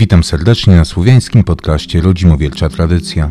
Witam 0.00 0.24
serdecznie 0.24 0.76
na 0.76 0.84
słowiańskim 0.84 1.44
podcaście 1.44 2.00
Rodzimowielcza 2.00 2.68
Tradycja. 2.68 3.30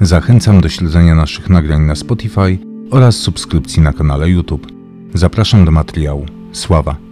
Zachęcam 0.00 0.60
do 0.60 0.68
śledzenia 0.68 1.14
naszych 1.14 1.50
nagrań 1.50 1.82
na 1.82 1.94
Spotify 1.94 2.58
oraz 2.90 3.16
subskrypcji 3.16 3.82
na 3.82 3.92
kanale 3.92 4.30
YouTube. 4.30 4.66
Zapraszam 5.14 5.64
do 5.64 5.70
materiału. 5.70 6.26
Sława. 6.52 7.05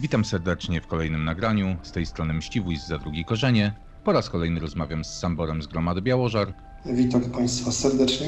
Witam 0.00 0.24
serdecznie 0.24 0.80
w 0.80 0.86
kolejnym 0.86 1.24
nagraniu. 1.24 1.76
Z 1.82 1.92
tej 1.92 2.06
strony 2.06 2.34
Mściwój 2.34 2.76
za 2.76 2.98
drugi 2.98 3.24
korzenie. 3.24 3.72
Po 4.04 4.12
raz 4.12 4.30
kolejny 4.30 4.60
rozmawiam 4.60 5.04
z 5.04 5.18
Samborem 5.18 5.62
z 5.62 5.66
Gromady 5.66 6.02
Białożar. 6.02 6.54
Witam 6.86 7.20
Państwa 7.22 7.72
serdecznie. 7.72 8.26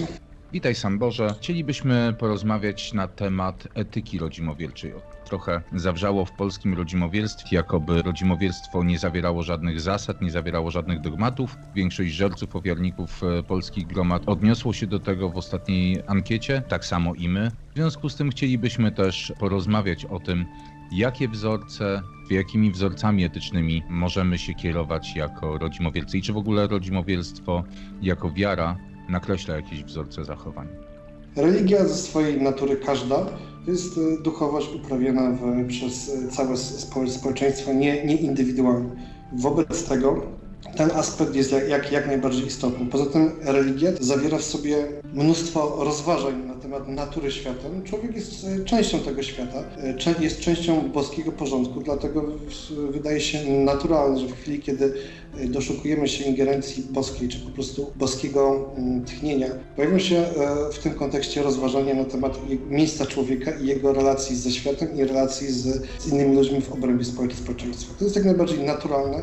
Witaj 0.52 0.74
Samborze. 0.74 1.34
Chcielibyśmy 1.38 2.14
porozmawiać 2.18 2.92
na 2.92 3.08
temat 3.08 3.68
etyki 3.74 4.18
rodzimowielczej. 4.18 4.92
Trochę 5.24 5.62
zawrzało 5.76 6.24
w 6.24 6.32
polskim 6.32 6.74
rodzimowielstwie, 6.74 7.56
jakoby 7.56 8.02
rodzimowielstwo 8.02 8.84
nie 8.84 8.98
zawierało 8.98 9.42
żadnych 9.42 9.80
zasad, 9.80 10.22
nie 10.22 10.30
zawierało 10.30 10.70
żadnych 10.70 11.00
dogmatów. 11.00 11.56
Większość 11.74 12.12
żerców, 12.12 12.56
ofiarników 12.56 13.22
e, 13.22 13.42
polskich 13.42 13.86
gromad 13.86 14.22
odniosło 14.26 14.72
się 14.72 14.86
do 14.86 15.00
tego 15.00 15.30
w 15.30 15.36
ostatniej 15.36 16.02
ankiecie, 16.06 16.62
tak 16.68 16.84
samo 16.84 17.14
i 17.14 17.28
my. 17.28 17.50
W 17.70 17.74
związku 17.74 18.08
z 18.08 18.16
tym 18.16 18.30
chcielibyśmy 18.30 18.92
też 18.92 19.32
porozmawiać 19.38 20.04
o 20.04 20.20
tym, 20.20 20.46
jakie 20.92 21.28
wzorce, 21.28 22.02
jakimi 22.30 22.70
wzorcami 22.70 23.24
etycznymi 23.24 23.82
możemy 23.88 24.38
się 24.38 24.54
kierować 24.54 25.16
jako 25.16 25.58
rodzimowielcy 25.58 26.18
i 26.18 26.22
czy 26.22 26.32
w 26.32 26.36
ogóle 26.36 26.66
rodzimowielstwo 26.66 27.64
jako 28.02 28.30
wiara 28.30 28.76
nakreśla 29.08 29.56
jakieś 29.56 29.84
wzorce 29.84 30.24
zachowań. 30.24 30.68
Religia 31.36 31.84
ze 31.88 31.94
swojej 31.94 32.42
natury 32.42 32.76
każda 32.76 33.26
jest 33.66 33.98
e, 33.98 34.22
duchowość 34.22 34.68
uprawiana 34.74 35.30
w, 35.30 35.66
przez 35.68 36.12
całe 36.30 36.56
spo, 36.56 37.08
społeczeństwo, 37.08 37.72
nie, 37.72 38.04
nie 38.06 38.16
indywidualnie. 38.16 38.90
Wobec 39.32 39.88
tego 39.88 40.22
ten 40.76 40.90
aspekt 40.90 41.34
jest 41.34 41.52
jak, 41.52 41.68
jak, 41.68 41.92
jak 41.92 42.06
najbardziej 42.06 42.46
istotny. 42.46 42.86
Poza 42.86 43.06
tym 43.06 43.30
religia 43.42 43.90
zawiera 44.00 44.38
w 44.38 44.44
sobie 44.44 44.76
mnóstwo 45.14 45.84
rozważań 45.84 46.46
na 46.46 46.54
temat 46.54 46.88
natury 46.88 47.30
świata. 47.30 47.68
Człowiek 47.84 48.16
jest 48.16 48.44
e, 48.44 48.64
częścią 48.64 48.98
tego 48.98 49.22
świata, 49.22 49.64
e, 50.18 50.22
jest 50.24 50.40
częścią 50.40 50.90
boskiego 50.90 51.32
porządku, 51.32 51.80
dlatego 51.80 52.24
wydaje 52.90 53.20
się 53.20 53.50
naturalne, 53.50 54.18
że 54.18 54.26
w 54.26 54.32
chwili, 54.32 54.60
kiedy 54.60 54.94
e, 55.38 55.46
doszukujemy 55.46 56.08
się 56.08 56.24
ingerencji 56.24 56.82
boskiej, 56.90 57.28
czy 57.28 57.40
po 57.40 57.50
prostu 57.50 57.92
boskiego 57.96 58.70
mm, 58.76 59.04
tchnienia, 59.04 59.48
pojawią 59.76 59.98
się 59.98 60.24
w 60.72 60.78
tym 60.78 60.94
kontekście 60.94 61.42
rozważania 61.42 61.94
na 61.94 62.04
temat 62.04 62.38
miejsca 62.68 63.06
człowieka 63.06 63.50
i 63.50 63.66
jego 63.66 63.92
relacji 63.92 64.36
ze 64.36 64.50
światem 64.50 64.96
i 64.96 65.04
relacji 65.04 65.52
z, 65.52 65.82
z 65.98 66.12
innymi 66.12 66.36
ludźmi 66.36 66.60
w 66.60 66.72
obrębie 66.72 67.04
społecz- 67.04 67.34
społeczeństwa. 67.34 67.94
To 67.98 68.04
jest 68.04 68.16
jak 68.16 68.24
najbardziej 68.24 68.58
naturalne 68.58 69.22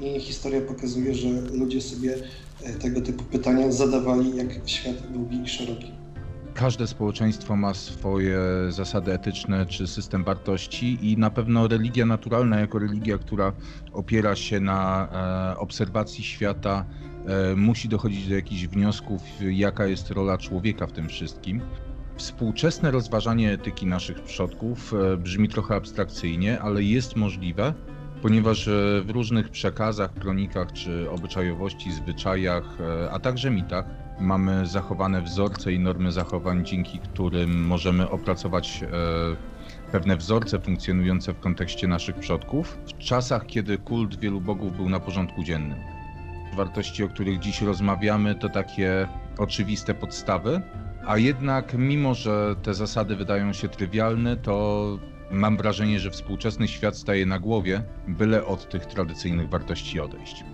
i 0.00 0.20
historia 0.20 0.60
pokazuje, 0.60 1.14
że 1.14 1.28
ludzie 1.52 1.80
sobie 1.80 2.14
e, 2.62 2.72
tego 2.72 3.00
typu 3.00 3.24
pytania 3.24 3.72
zadawali, 3.72 4.36
jak 4.36 4.48
świat 4.66 5.12
długi 5.12 5.42
i 5.42 5.48
szeroki. 5.48 5.92
Każde 6.54 6.86
społeczeństwo 6.86 7.56
ma 7.56 7.74
swoje 7.74 8.38
zasady 8.68 9.12
etyczne 9.12 9.66
czy 9.66 9.86
system 9.86 10.24
wartości, 10.24 10.98
i 11.12 11.18
na 11.18 11.30
pewno 11.30 11.68
religia 11.68 12.06
naturalna, 12.06 12.60
jako 12.60 12.78
religia, 12.78 13.18
która 13.18 13.52
opiera 13.92 14.36
się 14.36 14.60
na 14.60 15.08
e, 15.52 15.58
obserwacji 15.58 16.24
świata, 16.24 16.84
e, 17.26 17.56
musi 17.56 17.88
dochodzić 17.88 18.28
do 18.28 18.34
jakichś 18.34 18.66
wniosków, 18.66 19.22
jaka 19.40 19.86
jest 19.86 20.10
rola 20.10 20.38
człowieka 20.38 20.86
w 20.86 20.92
tym 20.92 21.08
wszystkim. 21.08 21.60
Współczesne 22.16 22.90
rozważanie 22.90 23.52
etyki 23.52 23.86
naszych 23.86 24.22
przodków 24.22 24.94
brzmi 25.18 25.48
trochę 25.48 25.74
abstrakcyjnie, 25.74 26.60
ale 26.60 26.82
jest 26.82 27.16
możliwe, 27.16 27.74
ponieważ 28.22 28.68
e, 28.68 28.70
w 29.04 29.10
różnych 29.10 29.48
przekazach, 29.48 30.14
kronikach 30.14 30.72
czy 30.72 31.10
obyczajowości, 31.10 31.92
zwyczajach, 31.92 32.64
e, 32.80 33.10
a 33.10 33.18
także 33.18 33.50
mitach 33.50 33.86
mamy 34.20 34.66
zachowane 34.66 35.22
wzorce 35.22 35.72
i 35.72 35.78
normy 35.78 36.12
zachowań, 36.12 36.64
dzięki 36.64 36.98
którym 36.98 37.66
możemy 37.66 38.10
opracować 38.10 38.82
e, 38.82 38.86
pewne 39.92 40.16
wzorce 40.16 40.60
funkcjonujące 40.60 41.32
w 41.32 41.40
kontekście 41.40 41.88
naszych 41.88 42.16
przodków 42.16 42.78
w 42.86 42.98
czasach, 42.98 43.46
kiedy 43.46 43.78
kult 43.78 44.20
wielu 44.20 44.40
bogów 44.40 44.76
był 44.76 44.88
na 44.88 45.00
porządku 45.00 45.42
dziennym. 45.44 45.78
Wartości, 46.56 47.04
o 47.04 47.08
których 47.08 47.38
dziś 47.38 47.62
rozmawiamy, 47.62 48.34
to 48.34 48.48
takie 48.48 49.08
oczywiste 49.38 49.94
podstawy, 49.94 50.60
a 51.06 51.18
jednak 51.18 51.74
mimo, 51.78 52.14
że 52.14 52.54
te 52.62 52.74
zasady 52.74 53.16
wydają 53.16 53.52
się 53.52 53.68
trywialne, 53.68 54.36
to 54.36 54.98
mam 55.30 55.56
wrażenie, 55.56 56.00
że 56.00 56.10
współczesny 56.10 56.68
świat 56.68 56.96
staje 56.96 57.26
na 57.26 57.38
głowie, 57.38 57.82
byle 58.08 58.44
od 58.44 58.68
tych 58.68 58.86
tradycyjnych 58.86 59.48
wartości 59.48 60.00
odejść. 60.00 60.44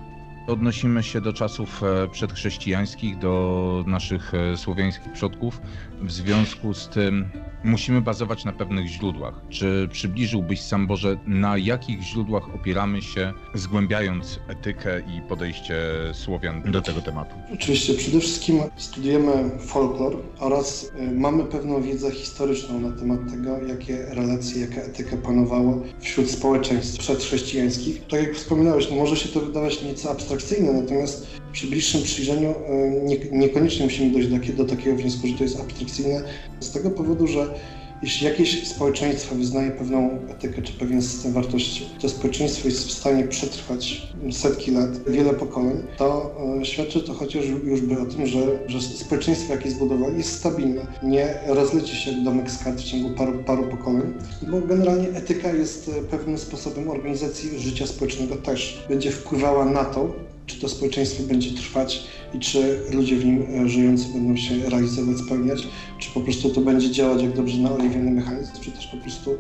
Odnosimy 0.47 1.03
się 1.03 1.21
do 1.21 1.33
czasów 1.33 1.83
e, 1.83 2.09
przedchrześcijańskich, 2.09 3.19
do 3.19 3.85
naszych 3.87 4.35
e, 4.35 4.57
słowiańskich 4.57 5.13
przodków. 5.13 5.61
W 6.03 6.13
związku 6.13 6.75
z 6.75 6.89
tym 6.89 7.31
musimy 7.65 8.01
bazować 8.01 8.45
na 8.45 8.53
pewnych 8.53 8.87
źródłach. 8.87 9.35
Czy 9.49 9.89
przybliżyłbyś 9.93 10.61
sam 10.61 10.87
Boże, 10.87 11.17
na 11.27 11.59
jakich 11.59 12.03
źródłach 12.03 12.55
opieramy 12.55 13.03
się, 13.03 13.33
zgłębiając 13.55 14.41
etykę 14.49 15.01
i 15.01 15.21
podejście 15.29 15.77
Słowian 16.13 16.63
do 16.63 16.81
tego 16.81 17.01
tematu? 17.01 17.35
Oczywiście 17.55 17.95
przede 17.95 18.21
wszystkim 18.21 18.61
studiujemy 18.77 19.51
folklor 19.59 20.17
oraz 20.39 20.85
y, 20.85 21.13
mamy 21.13 21.45
pewną 21.45 21.83
wiedzę 21.83 22.11
historyczną 22.11 22.81
na 22.81 22.93
temat 22.93 23.19
tego, 23.31 23.67
jakie 23.67 24.07
relacje, 24.15 24.61
jaka 24.61 24.81
etyka 24.81 25.17
panowała 25.17 25.75
wśród 26.01 26.31
społeczeństw 26.31 26.99
przedchrześcijańskich. 26.99 28.07
Tak 28.07 28.23
jak 28.23 28.35
wspominałeś, 28.35 28.91
no 28.91 28.97
może 28.97 29.17
się 29.17 29.29
to 29.29 29.41
wydawać 29.41 29.83
nieco 29.83 30.11
abstrakcyjne, 30.11 30.32
natomiast 30.73 31.27
przy 31.53 31.67
bliższym 31.67 32.03
przyjrzeniu 32.03 32.55
nie, 33.03 33.17
niekoniecznie 33.33 33.85
musimy 33.85 34.11
dojść 34.11 34.29
do, 34.29 34.65
do 34.65 34.77
takiego 34.77 34.97
wniosku, 34.97 35.27
że 35.27 35.35
to 35.35 35.45
jest 35.45 35.61
abstrakcyjne, 35.61 36.23
z 36.61 36.71
tego 36.71 36.91
powodu, 36.91 37.27
że 37.27 37.55
jeśli 38.03 38.27
jakieś 38.27 38.69
społeczeństwo 38.69 39.35
wyznaje 39.35 39.71
pewną 39.71 40.19
etykę 40.29 40.63
czy 40.63 40.73
pewien 40.73 41.03
system 41.03 41.33
wartości, 41.33 41.89
to 42.01 42.09
społeczeństwo 42.09 42.69
jest 42.69 42.87
w 42.87 42.93
stanie 42.93 43.25
przetrwać 43.25 44.13
setki 44.33 44.71
lat, 44.71 45.11
wiele 45.11 45.35
pokoleń, 45.35 45.83
to 45.97 46.35
e, 46.61 46.65
świadczy 46.65 47.01
to 47.01 47.15
chociaż 47.15 47.45
już 47.65 47.81
by 47.81 48.01
o 48.01 48.07
tym, 48.07 48.27
że, 48.27 48.59
że 48.67 48.81
społeczeństwo, 48.81 49.53
jakie 49.53 49.71
zbudowali, 49.71 50.19
jest 50.19 50.33
stabilne. 50.33 50.87
Nie 51.03 51.35
rozleci 51.47 51.97
się 51.97 52.13
domek 52.13 52.51
z 52.51 52.65
kart 52.65 52.81
w 52.81 52.85
ciągu 52.85 53.11
paru, 53.11 53.33
paru 53.47 53.65
pokoleń, 53.65 54.13
bo 54.51 54.61
generalnie 54.61 55.09
etyka 55.09 55.53
jest 55.53 55.89
e, 55.89 56.03
pewnym 56.03 56.39
sposobem 56.39 56.91
organizacji 56.91 57.59
życia 57.59 57.87
społecznego 57.87 58.37
też. 58.37 58.85
Będzie 58.89 59.11
wpływała 59.11 59.65
na 59.65 59.85
to, 59.85 60.13
czy 60.47 60.61
to 60.61 60.69
społeczeństwo 60.69 61.23
będzie 61.23 61.51
trwać 61.51 62.05
i 62.35 62.39
czy 62.39 62.81
ludzie 62.93 63.17
w 63.17 63.25
nim 63.25 63.47
e, 63.65 63.69
żyjący 63.69 64.09
będą 64.13 64.37
się 64.37 64.71
realizować, 64.71 65.19
spełniać, 65.19 65.69
po 66.15 66.21
prostu 66.21 66.51
to 66.51 66.61
będzie 66.61 66.91
działać 66.91 67.23
jak 67.23 67.37
dobrze 67.37 67.59
naoliwiony 67.59 68.11
mechanizm, 68.11 68.53
czy 68.61 68.71
też 68.71 68.87
po 68.87 68.97
prostu 68.97 69.31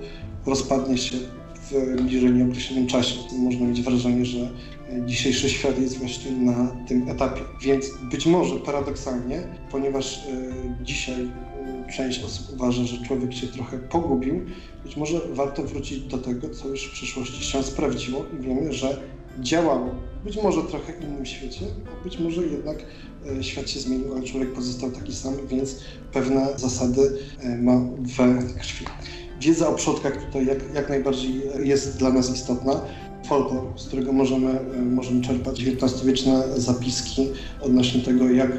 rozpadnie 0.46 0.98
się 0.98 1.16
w 1.70 2.02
bliżej 2.02 2.32
nieokreślonym 2.32 2.86
czasie. 2.86 3.18
Można 3.38 3.66
mieć 3.66 3.82
wrażenie, 3.82 4.24
że 4.24 4.50
dzisiejszy 5.06 5.48
świat 5.48 5.78
jest 5.78 5.98
właśnie 5.98 6.30
na 6.30 6.76
tym 6.88 7.08
etapie. 7.08 7.40
Więc 7.62 7.90
być 8.10 8.26
może 8.26 8.56
paradoksalnie, 8.56 9.42
ponieważ 9.70 10.18
e, 10.18 10.84
dzisiaj 10.84 11.22
e, 11.22 11.92
część 11.92 12.24
osób 12.24 12.46
uważa, 12.54 12.84
że 12.84 12.98
człowiek 12.98 13.32
się 13.32 13.46
trochę 13.46 13.78
pogubił, 13.78 14.40
być 14.84 14.96
może 14.96 15.20
warto 15.32 15.62
wrócić 15.62 16.00
do 16.00 16.18
tego, 16.18 16.50
co 16.50 16.68
już 16.68 16.84
w 16.84 16.92
przyszłości 16.92 17.44
się 17.44 17.62
sprawdziło 17.62 18.24
i 18.38 18.42
wiemy, 18.42 18.72
że 18.72 18.98
działało. 19.40 19.94
Być 20.24 20.36
może 20.42 20.62
trochę 20.62 20.92
w 20.92 21.04
innym 21.04 21.26
świecie, 21.26 21.66
a 21.86 22.04
być 22.04 22.18
może 22.18 22.42
jednak 22.46 22.76
e, 23.38 23.42
świat 23.44 23.70
się 23.70 23.80
zmienił, 23.80 24.14
ale 24.14 24.22
człowiek 24.22 24.52
pozostał 24.52 24.90
taki 24.90 25.14
sam, 25.14 25.34
więc 25.46 25.76
pewne 26.12 26.46
zasady 26.56 27.18
e, 27.40 27.58
ma 27.58 27.80
we 27.98 28.42
krwi. 28.60 28.84
Wiedza 29.40 29.68
o 29.68 29.74
przodkach 29.74 30.24
tutaj 30.24 30.46
jak, 30.46 30.58
jak 30.74 30.88
najbardziej 30.88 31.42
jest 31.62 31.98
dla 31.98 32.12
nas 32.12 32.34
istotna. 32.34 32.80
Folklor, 33.26 33.64
z 33.76 33.86
którego 33.86 34.12
możemy, 34.12 34.50
e, 34.50 34.82
możemy 34.82 35.20
czerpać 35.20 35.60
XIX-wieczne 35.62 36.42
zapiski 36.56 37.28
odnośnie 37.60 38.00
tego, 38.00 38.30
jak, 38.30 38.50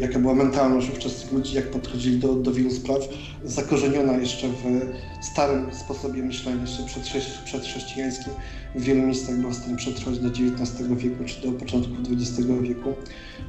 jaka 0.00 0.18
była 0.18 0.34
mentalność 0.34 0.90
ówczesnych 0.90 1.32
ludzi, 1.32 1.54
jak 1.54 1.70
podchodzili 1.70 2.18
do, 2.18 2.34
do 2.34 2.52
wielu 2.52 2.70
spraw, 2.70 2.98
zakorzeniona 3.44 4.12
jeszcze 4.12 4.48
w 4.48 4.92
starym 5.24 5.74
sposobie 5.74 6.22
myślenia, 6.22 6.60
jeszcze 6.60 6.82
przedchrześci- 6.82 7.44
przedchrześcijańskim. 7.44 8.32
W 8.74 8.82
wielu 8.82 9.02
miejscach 9.02 9.36
była 9.36 9.52
w 9.52 9.56
stanie 9.56 9.76
przetrwać 9.76 10.18
do 10.18 10.28
XIX 10.28 10.88
wieku 10.96 11.24
czy 11.26 11.46
do 11.46 11.52
początku 11.52 11.92
XX 12.12 12.40
wieku, 12.62 12.94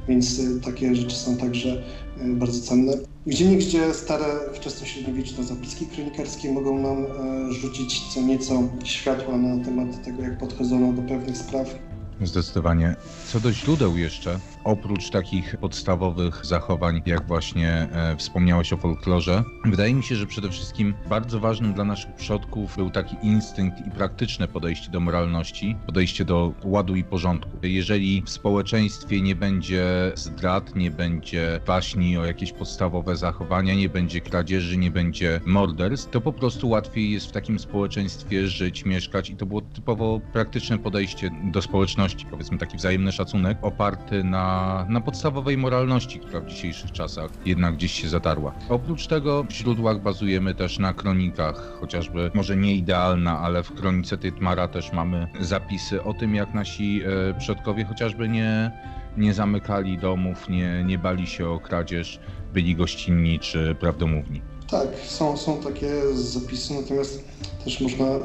więc 0.08 0.40
e, 0.40 0.60
takie 0.60 0.94
rzeczy 0.94 1.16
są 1.16 1.36
także 1.36 1.82
e, 2.20 2.28
bardzo 2.28 2.60
cenne. 2.60 2.92
Gdzie 3.26 3.46
niegdzie 3.46 3.94
stare, 3.94 4.24
wczesnośredniowieczne 4.54 5.44
zapiski 5.44 5.86
kronikarskie 5.86 6.52
mogą 6.52 6.78
nam 6.78 7.04
e, 7.04 7.52
rzucić 7.52 8.14
co 8.14 8.22
nieco 8.22 8.68
światła 8.84 9.36
na 9.36 9.64
temat 9.64 10.04
tego, 10.04 10.22
jak 10.22 10.38
podchodzono 10.38 10.92
do 10.92 11.02
pewnych 11.02 11.36
spraw. 11.36 11.74
Zdecydowanie. 12.22 12.94
Co 13.26 13.40
do 13.40 13.52
źródeł 13.52 13.96
jeszcze, 13.96 14.38
oprócz 14.64 15.10
takich 15.10 15.56
podstawowych 15.56 16.46
zachowań, 16.46 17.02
jak 17.06 17.26
właśnie 17.26 17.68
e, 17.68 18.16
wspomniałeś 18.16 18.72
o 18.72 18.76
folklorze, 18.76 19.44
wydaje 19.64 19.94
mi 19.94 20.02
się, 20.02 20.16
że 20.16 20.26
przede 20.26 20.50
wszystkim 20.50 20.94
bardzo 21.08 21.40
ważnym 21.40 21.72
dla 21.72 21.84
naszych 21.84 22.14
przodków 22.14 22.76
był 22.76 22.90
taki 22.90 23.16
instynkt 23.22 23.86
i 23.86 23.90
praktyczne 23.90 24.48
podejście 24.48 24.90
do 24.90 25.00
moralności, 25.00 25.76
podejście 25.86 26.24
do 26.24 26.52
ładu 26.64 26.96
i 26.96 27.04
porządku. 27.04 27.50
Jeżeli 27.62 28.22
w 28.26 28.30
społeczeństwie 28.30 29.20
nie 29.20 29.34
będzie 29.34 30.12
zdrad, 30.14 30.76
nie 30.76 30.90
będzie 30.90 31.60
waśni 31.66 32.18
o 32.18 32.24
jakieś 32.24 32.52
podstawowe 32.52 33.16
zachowania, 33.16 33.74
nie 33.74 33.88
będzie 33.88 34.20
kradzieży, 34.20 34.76
nie 34.76 34.90
będzie 34.90 35.40
morderstw, 35.46 36.10
to 36.10 36.20
po 36.20 36.32
prostu 36.32 36.68
łatwiej 36.68 37.10
jest 37.10 37.26
w 37.26 37.32
takim 37.32 37.58
społeczeństwie 37.58 38.48
żyć, 38.48 38.84
mieszkać 38.84 39.30
i 39.30 39.36
to 39.36 39.46
było 39.46 39.60
typowo 39.60 40.20
praktyczne 40.32 40.78
podejście 40.78 41.30
do 41.52 41.62
społeczności, 41.62 42.09
powiedzmy 42.30 42.58
taki 42.58 42.76
wzajemny 42.76 43.12
szacunek 43.12 43.58
oparty 43.62 44.24
na, 44.24 44.86
na 44.88 45.00
podstawowej 45.00 45.56
moralności, 45.58 46.20
która 46.20 46.40
w 46.40 46.46
dzisiejszych 46.46 46.92
czasach 46.92 47.30
jednak 47.46 47.74
gdzieś 47.74 47.92
się 47.92 48.08
zatarła. 48.08 48.52
Oprócz 48.68 49.06
tego 49.06 49.44
w 49.44 49.52
źródłach 49.52 50.02
bazujemy 50.02 50.54
też 50.54 50.78
na 50.78 50.94
kronikach, 50.94 51.78
chociażby 51.80 52.30
może 52.34 52.56
nie 52.56 52.74
idealna, 52.74 53.38
ale 53.38 53.62
w 53.62 53.72
kronice 53.72 54.18
Tytmara 54.18 54.68
też 54.68 54.92
mamy 54.92 55.26
zapisy 55.40 56.02
o 56.02 56.14
tym, 56.14 56.34
jak 56.34 56.54
nasi 56.54 57.02
e, 57.02 57.38
przodkowie 57.38 57.84
chociażby 57.84 58.28
nie, 58.28 58.70
nie 59.16 59.34
zamykali 59.34 59.98
domów, 59.98 60.48
nie, 60.48 60.84
nie 60.84 60.98
bali 60.98 61.26
się 61.26 61.48
o 61.48 61.60
kradzież, 61.60 62.20
byli 62.52 62.76
gościnni 62.76 63.38
czy 63.38 63.74
prawdomówni. 63.80 64.42
Tak, 64.70 64.88
są, 65.04 65.36
są 65.36 65.62
takie 65.62 66.14
zapisy, 66.14 66.74
natomiast 66.74 67.24
też 67.64 67.80
można 67.80 68.06
e, 68.06 68.20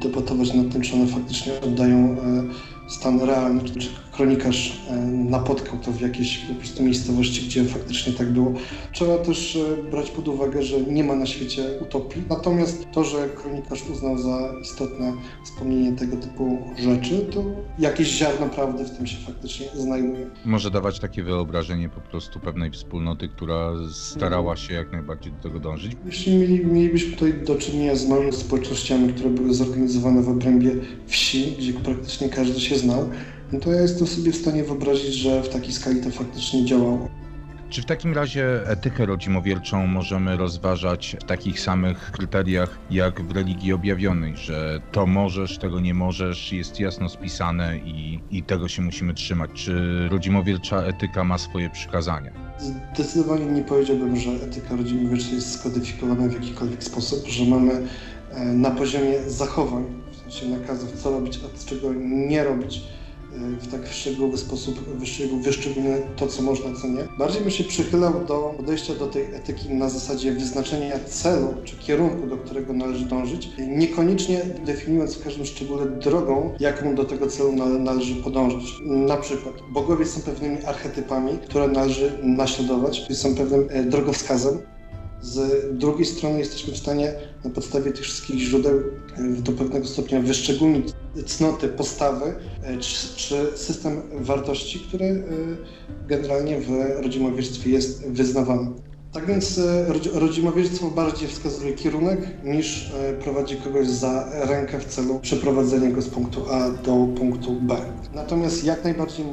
debatować 0.00 0.54
nad 0.54 0.72
tym, 0.72 0.82
czy 0.82 0.94
one 0.94 1.06
faktycznie 1.06 1.60
oddają 1.60 1.96
e, 1.96 2.44
stan 2.88 3.20
realny, 3.20 3.60
czy, 3.64 3.88
kronikarz 4.12 4.82
e, 4.90 4.96
napotkał 5.06 5.78
to 5.78 5.92
w 5.92 6.00
jakiejś 6.00 6.38
po 6.38 6.54
prostu 6.54 6.82
miejscowości, 6.82 7.46
gdzie 7.46 7.64
faktycznie 7.64 8.12
tak 8.12 8.32
było. 8.32 8.52
Trzeba 8.92 9.18
też 9.18 9.58
brać 9.90 10.10
pod 10.10 10.28
uwagę, 10.28 10.62
że 10.62 10.80
nie 10.80 11.04
ma 11.04 11.14
na 11.14 11.26
świecie 11.26 11.64
utopii, 11.80 12.22
natomiast 12.30 12.86
to, 12.92 13.04
że 13.04 13.28
kronikarz 13.28 13.90
uznał 13.90 14.18
za 14.18 14.54
istotne 14.62 15.12
wspomnienie 15.44 15.92
tego 15.92 16.16
typu 16.16 16.58
rzeczy, 16.78 17.18
to 17.18 17.44
jakieś 17.78 18.08
ziarno 18.08 18.48
prawdy 18.48 18.84
w 18.84 18.90
tym 18.96 19.06
się 19.06 19.16
faktycznie 19.26 19.66
znajduje. 19.74 20.30
Może 20.44 20.70
dawać 20.70 20.98
takie 20.98 21.22
wyobrażenie 21.22 21.88
po 21.88 22.00
prostu 22.00 22.40
pewnej 22.40 22.70
wspólnoty, 22.70 23.28
która 23.28 23.72
starała 23.92 24.56
się 24.56 24.74
jak 24.74 24.92
najbardziej 24.92 25.32
do 25.32 25.38
tego 25.42 25.60
dążyć. 25.60 25.92
Jeśli 26.06 26.36
mieli, 26.36 26.66
mielibyśmy 26.66 27.12
tutaj 27.12 27.34
do 27.46 27.54
czynienia 27.54 27.96
z 27.96 28.08
małymi 28.08 28.32
społecznościami, 28.52 29.12
które 29.12 29.30
były 29.30 29.54
zorganizowane 29.54 30.22
w 30.22 30.28
obrębie 30.28 30.70
wsi, 31.06 31.54
gdzie 31.58 31.72
praktycznie 31.72 32.28
każdy 32.28 32.60
się 32.60 32.78
znał, 32.78 33.10
no 33.52 33.60
to 33.60 33.72
ja 33.72 33.80
jestem 33.80 34.06
sobie 34.06 34.32
w 34.32 34.36
stanie 34.36 34.64
wyobrazić, 34.64 35.14
że 35.14 35.42
w 35.42 35.48
takiej 35.48 35.72
skali 35.72 36.00
to 36.00 36.10
faktycznie 36.10 36.64
działało. 36.64 37.08
Czy 37.70 37.82
w 37.82 37.84
takim 37.84 38.14
razie 38.14 38.68
etykę 38.68 39.06
rodzimowierczą 39.06 39.86
możemy 39.86 40.36
rozważać 40.36 41.16
w 41.20 41.24
takich 41.24 41.60
samych 41.60 42.10
kryteriach 42.12 42.78
jak 42.90 43.22
w 43.22 43.30
religii 43.30 43.72
objawionej, 43.72 44.36
że 44.36 44.80
to 44.92 45.06
możesz, 45.06 45.58
tego 45.58 45.80
nie 45.80 45.94
możesz, 45.94 46.52
jest 46.52 46.80
jasno 46.80 47.08
spisane 47.08 47.78
i, 47.78 48.20
i 48.30 48.42
tego 48.42 48.68
się 48.68 48.82
musimy 48.82 49.14
trzymać? 49.14 49.50
Czy 49.54 50.08
rodzimowiercza 50.08 50.82
etyka 50.82 51.24
ma 51.24 51.38
swoje 51.38 51.70
przykazania? 51.70 52.32
Zdecydowanie 52.94 53.46
nie 53.46 53.62
powiedziałbym, 53.62 54.16
że 54.16 54.30
etyka 54.30 54.76
rodzimowiercza 54.76 55.34
jest 55.34 55.58
skodyfikowana 55.60 56.28
w 56.28 56.32
jakikolwiek 56.32 56.84
sposób, 56.84 57.28
że 57.28 57.44
mamy 57.44 57.82
na 58.54 58.70
poziomie 58.70 59.22
zachowań, 59.26 59.84
w 60.12 60.16
sensie 60.16 60.48
nakazów, 60.58 60.92
co 61.02 61.10
robić, 61.10 61.40
a 61.44 61.68
czego 61.68 61.88
nie 62.04 62.44
robić, 62.44 62.76
e, 63.34 63.38
w 63.60 63.70
tak 63.70 63.86
szczegółowy 63.92 64.38
sposób 64.38 64.74
wyszczególnione 65.42 65.98
to, 66.16 66.26
co 66.26 66.42
można, 66.42 66.80
co 66.80 66.88
nie. 66.88 67.04
Bardziej 67.18 67.40
bym 67.42 67.50
się 67.50 67.64
przychylał 67.64 68.24
do 68.28 68.54
podejścia 68.56 68.94
do 68.94 69.06
tej 69.06 69.22
etyki 69.34 69.74
na 69.74 69.88
zasadzie 69.88 70.32
wyznaczenia 70.32 70.98
celu 70.98 71.54
czy 71.64 71.76
kierunku, 71.76 72.26
do 72.26 72.36
którego 72.36 72.72
należy 72.72 73.04
dążyć, 73.06 73.50
niekoniecznie 73.68 74.40
definiując 74.66 75.14
w 75.14 75.24
każdym 75.24 75.46
szczególe 75.46 75.86
drogą, 75.86 76.54
jaką 76.60 76.94
do 76.94 77.04
tego 77.04 77.26
celu 77.26 77.52
nale- 77.52 77.78
należy 77.78 78.14
podążyć. 78.14 78.74
Na 78.86 79.16
przykład 79.16 79.54
bogowie 79.72 80.06
są 80.06 80.20
pewnymi 80.20 80.64
archetypami, 80.64 81.38
które 81.38 81.68
należy 81.68 82.18
naśladować, 82.22 83.06
są 83.14 83.34
pewnym 83.34 83.66
e, 83.70 83.82
drogowskazem, 83.84 84.58
z 85.22 85.66
drugiej 85.78 86.06
strony 86.06 86.38
jesteśmy 86.38 86.72
w 86.72 86.76
stanie 86.76 87.14
na 87.44 87.50
podstawie 87.50 87.92
tych 87.92 88.04
wszystkich 88.04 88.38
źródeł 88.38 88.78
e, 89.16 89.28
do 89.28 89.52
pewnego 89.52 89.86
stopnia 89.86 90.20
wyszczególnić 90.20 90.88
cnoty, 91.26 91.68
postawy 91.68 92.34
e, 92.62 92.78
czy, 92.78 93.16
czy 93.16 93.46
system 93.54 94.02
wartości, 94.12 94.80
który 94.80 95.04
e, 95.04 95.22
generalnie 96.08 96.60
w 96.60 96.70
rodzimowierstwie 97.02 97.70
jest 97.70 98.08
wyznawany. 98.08 98.70
Tak 99.12 99.26
więc 99.26 99.60
rodzi- 99.88 100.10
rodzimowierstwo 100.14 100.90
bardziej 100.90 101.28
wskazuje 101.28 101.72
kierunek 101.72 102.44
niż 102.44 102.92
prowadzi 103.24 103.56
kogoś 103.56 103.88
za 103.88 104.28
rękę 104.44 104.80
w 104.80 104.84
celu 104.84 105.18
przeprowadzenia 105.18 105.90
go 105.90 106.02
z 106.02 106.08
punktu 106.08 106.50
A 106.50 106.70
do 106.70 107.06
punktu 107.18 107.52
B. 107.60 107.76
Natomiast 108.14 108.64
jak 108.64 108.84
najbardziej 108.84 109.26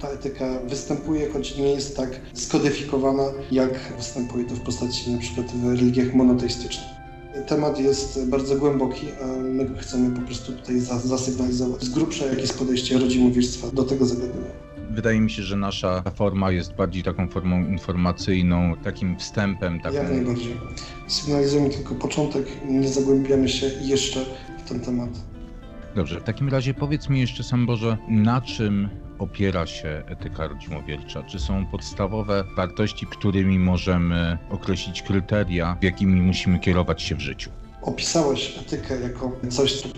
ta 0.00 0.08
etyka 0.08 0.44
występuje, 0.68 1.28
choć 1.32 1.56
nie 1.56 1.68
jest 1.68 1.96
tak 1.96 2.20
skodyfikowana, 2.34 3.22
jak 3.50 3.92
występuje 3.96 4.44
to 4.44 4.54
w 4.54 4.60
postaci 4.60 5.10
na 5.10 5.18
przykład 5.18 5.46
w 5.46 5.68
religiach 5.70 6.14
monoteistycznych. 6.14 6.86
Temat 7.46 7.80
jest 7.80 8.28
bardzo 8.28 8.56
głęboki, 8.56 9.06
a 9.22 9.26
my 9.26 9.70
chcemy 9.78 10.16
po 10.20 10.22
prostu 10.26 10.52
tutaj 10.52 10.80
za- 10.80 10.98
zasygnalizować 10.98 11.82
z 11.82 11.88
grubsza, 11.88 12.26
jakie 12.26 12.40
jest 12.40 12.58
podejście 12.58 12.98
rodzimowierstwa 12.98 13.66
do 13.72 13.82
tego 13.84 14.06
zagadnienia. 14.06 14.50
Wydaje 14.90 15.20
mi 15.20 15.30
się, 15.30 15.42
że 15.42 15.56
nasza 15.56 16.02
forma 16.14 16.50
jest 16.50 16.72
bardziej 16.72 17.02
taką 17.02 17.28
formą 17.28 17.66
informacyjną, 17.68 18.74
takim 18.84 19.18
wstępem, 19.18 19.80
taką 19.80 19.94
Jak 19.96 20.10
najbardziej. 20.10 20.56
Sygnalizujemy 21.08 21.70
tylko 21.70 21.94
początek, 21.94 22.46
nie 22.68 22.88
zagłębiamy 22.88 23.48
się 23.48 23.70
jeszcze 23.82 24.20
w 24.64 24.68
ten 24.68 24.80
temat. 24.80 25.08
Dobrze, 25.96 26.20
w 26.20 26.24
takim 26.24 26.48
razie 26.48 26.74
powiedz 26.74 27.08
mi 27.08 27.20
jeszcze 27.20 27.44
sam 27.44 27.66
Boże, 27.66 27.96
na 28.08 28.40
czym 28.40 28.88
opiera 29.18 29.66
się 29.66 30.02
etyka 30.06 30.48
rodzimowiercza? 30.48 31.22
Czy 31.22 31.38
są 31.38 31.66
podstawowe 31.66 32.44
wartości, 32.56 33.06
którymi 33.06 33.58
możemy 33.58 34.38
określić 34.50 35.02
kryteria, 35.02 35.76
jakimi 35.82 36.20
musimy 36.20 36.58
kierować 36.58 37.02
się 37.02 37.14
w 37.14 37.20
życiu? 37.20 37.50
Opisałeś 37.82 38.58
etykę 38.58 39.00
jako 39.00 39.32
coś, 39.50 39.82
co 39.82 39.88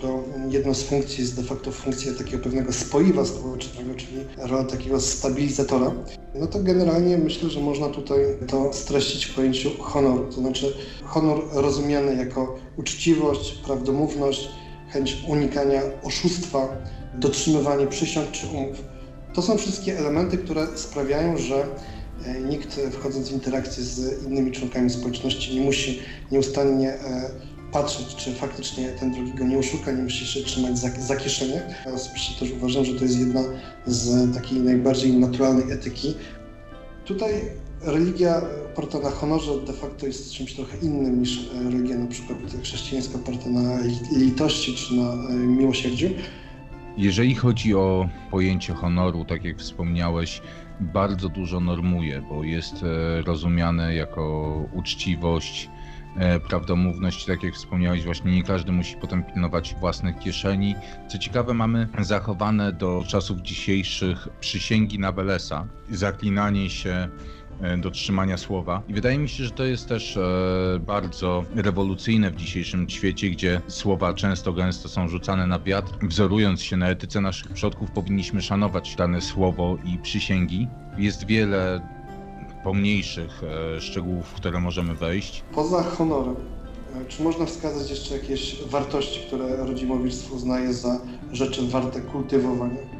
jedną 0.49 0.73
z 0.73 0.83
funkcji 0.83 1.21
jest 1.21 1.35
de 1.35 1.43
facto 1.43 1.71
funkcja 1.71 2.13
takiego 2.13 2.43
pewnego 2.43 2.73
spoiwa 2.73 3.25
społecznego, 3.25 3.95
czyli 3.95 4.17
rola 4.37 4.63
takiego 4.63 4.99
stabilizatora. 5.01 5.91
No 6.35 6.47
to 6.47 6.59
generalnie 6.63 7.17
myślę, 7.17 7.49
że 7.49 7.59
można 7.59 7.89
tutaj 7.89 8.19
to 8.47 8.73
streścić 8.73 9.25
w 9.25 9.35
pojęciu 9.35 9.69
honoru. 9.79 10.25
To 10.25 10.41
znaczy 10.41 10.73
honor 11.03 11.41
rozumiany 11.53 12.15
jako 12.15 12.59
uczciwość, 12.77 13.51
prawdomówność, 13.65 14.49
chęć 14.89 15.23
unikania 15.27 15.81
oszustwa, 16.03 16.67
dotrzymywanie 17.13 17.87
przysiąg 17.87 18.31
czy 18.31 18.47
umów. 18.47 18.83
To 19.33 19.41
są 19.41 19.57
wszystkie 19.57 19.99
elementy, 19.99 20.37
które 20.37 20.67
sprawiają, 20.75 21.37
że 21.37 21.65
e, 22.25 22.39
nikt 22.41 22.79
wchodząc 22.91 23.29
w 23.29 23.33
interakcję 23.33 23.83
z 23.83 24.23
innymi 24.23 24.51
członkami 24.51 24.89
społeczności 24.89 25.55
nie 25.55 25.61
musi 25.61 25.99
nieustannie 26.31 26.93
e, 26.93 27.29
patrzeć, 27.71 28.15
czy 28.15 28.33
faktycznie 28.33 28.89
ten 28.89 29.11
drugi 29.11 29.33
go 29.33 29.45
nie 29.45 29.57
oszuka, 29.57 29.91
nie 29.91 30.03
musi 30.03 30.25
się 30.27 30.43
trzymać 30.43 30.79
za, 30.79 30.89
za 30.89 31.15
kieszenie. 31.15 31.61
Ja 31.85 31.93
osobiście 31.93 32.39
też 32.39 32.51
uważam, 32.51 32.85
że 32.85 32.93
to 32.93 33.03
jest 33.03 33.19
jedna 33.19 33.43
z 33.85 34.33
takiej 34.35 34.59
najbardziej 34.59 35.13
naturalnej 35.13 35.71
etyki. 35.71 36.15
Tutaj 37.05 37.33
religia 37.81 38.41
oparta 38.73 38.99
na 38.99 39.09
honorze 39.09 39.51
de 39.67 39.73
facto 39.73 40.05
jest 40.07 40.33
czymś 40.33 40.53
trochę 40.53 40.77
innym 40.77 41.19
niż 41.19 41.49
e, 41.55 41.63
religia 41.63 41.97
na 41.97 42.07
przykład 42.07 42.39
chrześcijańska 42.63 43.15
oparta 43.15 43.49
na 43.49 43.79
li- 43.81 44.19
litości 44.25 44.75
czy 44.75 44.95
na 44.95 45.13
e, 45.13 45.33
miłosierdziu. 45.33 46.07
Jeżeli 46.97 47.35
chodzi 47.35 47.75
o 47.75 48.09
pojęcie 48.31 48.73
honoru, 48.73 49.25
tak 49.25 49.43
jak 49.43 49.57
wspomniałeś, 49.57 50.41
bardzo 50.79 51.29
dużo 51.29 51.59
normuje, 51.59 52.21
bo 52.29 52.43
jest 52.43 52.83
e, 52.83 53.21
rozumiane 53.21 53.95
jako 53.95 54.45
uczciwość, 54.73 55.69
prawdomówność, 56.47 57.25
tak 57.25 57.43
jak 57.43 57.53
wspomniałeś, 57.53 58.05
właśnie 58.05 58.31
nie 58.31 58.43
każdy 58.43 58.71
musi 58.71 58.95
potem 59.01 59.23
pilnować 59.23 59.75
własnych 59.79 60.19
kieszeni. 60.19 60.75
Co 61.07 61.17
ciekawe, 61.17 61.53
mamy 61.53 61.87
zachowane 61.99 62.73
do 62.73 63.03
czasów 63.07 63.41
dzisiejszych 63.41 64.27
przysięgi 64.39 64.99
na 64.99 65.11
Welesa, 65.11 65.67
zaklinanie 65.91 66.69
się 66.69 67.09
do 67.77 67.91
trzymania 67.91 68.37
słowa. 68.37 68.81
I 68.87 68.93
wydaje 68.93 69.17
mi 69.17 69.29
się, 69.29 69.43
że 69.43 69.51
to 69.51 69.63
jest 69.65 69.87
też 69.87 70.17
e, 70.17 70.79
bardzo 70.79 71.43
rewolucyjne 71.55 72.31
w 72.31 72.35
dzisiejszym 72.35 72.89
świecie, 72.89 73.29
gdzie 73.29 73.61
słowa 73.67 74.13
często 74.13 74.53
gęsto 74.53 74.89
są 74.89 75.07
rzucane 75.07 75.47
na 75.47 75.59
wiatr. 75.59 75.91
Wzorując 76.01 76.61
się 76.61 76.77
na 76.77 76.89
etyce 76.89 77.21
naszych 77.21 77.51
przodków, 77.53 77.91
powinniśmy 77.91 78.41
szanować 78.41 78.95
dane 78.95 79.21
słowo 79.21 79.77
i 79.85 79.97
przysięgi. 79.97 80.67
Jest 80.97 81.25
wiele 81.25 81.81
pomniejszych 82.63 83.41
e, 83.77 83.81
szczegółów, 83.81 84.25
w 84.27 84.33
które 84.33 84.59
możemy 84.59 84.95
wejść. 84.95 85.43
Poza 85.53 85.83
honorem 85.83 86.35
E, 86.95 87.05
Czy 87.05 87.23
można 87.23 87.45
wskazać 87.45 87.89
jeszcze 87.89 88.17
jakieś 88.17 88.55
wartości, 88.65 89.19
które 89.27 89.55
rodzimowictwo 89.55 90.35
uznaje 90.35 90.73
za 90.73 90.99
rzeczy 91.31 91.67
warte 91.67 92.01
kultywowania? 92.01 92.98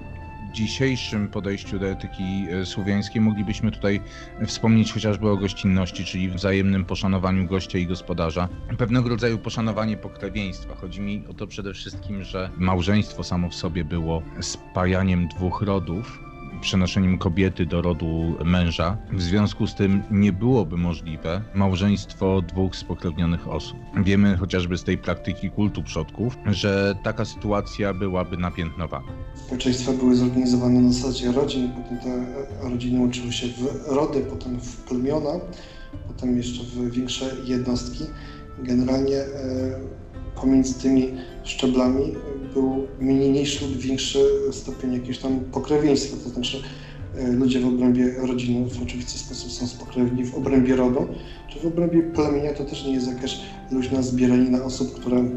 Dzisiejszym 0.53 1.27
podejściu 1.27 1.79
do 1.79 1.87
etyki 1.87 2.47
e, 2.51 2.65
słowiańskiej 2.65 3.21
moglibyśmy 3.21 3.71
tutaj 3.71 4.01
wspomnieć 4.45 4.93
chociażby 4.93 5.29
o 5.29 5.37
gościnności, 5.37 6.05
czyli 6.05 6.29
wzajemnym 6.29 6.85
poszanowaniu 6.85 7.47
gościa 7.47 7.77
i 7.77 7.87
gospodarza. 7.87 8.49
Pewnego 8.77 9.09
rodzaju 9.09 9.37
poszanowanie 9.37 9.97
pokrewieństwa. 9.97 10.75
Chodzi 10.75 11.01
mi 11.01 11.23
o 11.29 11.33
to 11.33 11.47
przede 11.47 11.73
wszystkim, 11.73 12.23
że 12.23 12.49
małżeństwo 12.57 13.23
samo 13.23 13.49
w 13.49 13.55
sobie 13.55 13.85
było 13.85 14.21
spajaniem 14.41 15.27
dwóch 15.27 15.61
rodów, 15.61 16.28
przenoszeniem 16.61 17.17
kobiety 17.17 17.65
do 17.65 17.81
rodu 17.81 18.35
męża. 18.45 18.97
W 19.11 19.21
związku 19.21 19.67
z 19.67 19.75
tym 19.75 20.03
nie 20.11 20.33
byłoby 20.33 20.77
możliwe 20.77 21.41
małżeństwo 21.55 22.41
dwóch 22.41 22.75
spokrewnionych 22.75 23.47
osób. 23.47 23.77
Wiemy 24.03 24.37
chociażby 24.37 24.77
z 24.77 24.83
tej 24.83 24.97
praktyki 24.97 25.49
kultu 25.49 25.83
przodków, 25.83 26.37
że 26.45 26.95
taka 27.03 27.25
sytuacja 27.25 27.93
byłaby 27.93 28.37
napiętnowana. 28.37 29.07
Społeczeństwa 29.35 29.91
były 29.91 30.15
zorganizowane 30.15 30.81
na 30.81 30.91
zasadzie 30.91 31.31
rodzin, 31.31 31.69
potem 31.69 31.97
te 31.97 32.69
rodziny 32.69 32.99
łączyły 32.99 33.31
się 33.31 33.47
w 33.47 33.87
rody, 33.87 34.19
potem 34.29 34.59
w 34.59 34.77
plemiona, 34.77 35.39
potem 36.07 36.37
jeszcze 36.37 36.63
w 36.63 36.91
większe 36.91 37.25
jednostki. 37.45 38.03
Generalnie 38.63 39.17
e, 39.17 39.79
pomiędzy 40.41 40.73
tymi 40.73 41.13
szczeblami 41.43 42.13
był 42.53 42.87
mniejszy 42.99 43.67
lub 43.67 43.77
większy 43.77 44.19
stopień 44.51 44.93
jakiegoś 44.93 45.17
tam 45.17 45.39
pokrewieństwa, 45.39 46.17
to 46.23 46.29
znaczy 46.29 46.61
e, 47.17 47.31
ludzie 47.31 47.59
w 47.59 47.67
obrębie 47.67 48.13
rodziny 48.17 48.69
w 48.69 48.83
oczywisty 48.83 49.19
sposób 49.19 49.51
są 49.51 49.67
spokrewni 49.67 50.25
w 50.25 50.35
obrębie 50.35 50.75
rodu, 50.75 51.07
czy 51.49 51.59
w 51.59 51.65
obrębie 51.65 52.03
plemienia 52.03 52.53
to 52.53 52.65
też 52.65 52.85
nie 52.85 52.93
jest 52.93 53.07
jakaś 53.07 53.39
luźna 53.71 54.01
zbieranina 54.01 54.63
osób, 54.63 54.93
które 54.93 55.29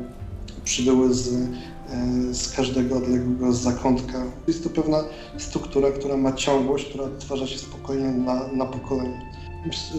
przybyły 0.64 1.14
z, 1.14 1.28
e, 1.28 2.34
z 2.34 2.52
każdego 2.52 2.96
odległego 2.96 3.52
zakątka. 3.52 4.24
Jest 4.48 4.64
to 4.64 4.70
pewna 4.70 5.04
struktura, 5.38 5.90
która 5.90 6.16
ma 6.16 6.32
ciągłość, 6.32 6.84
która 6.84 7.04
odtwarza 7.04 7.46
się 7.46 7.58
z 7.58 7.64
pokolenia 7.64 8.12
na, 8.12 8.48
na 8.52 8.66
pokolenie. 8.66 9.32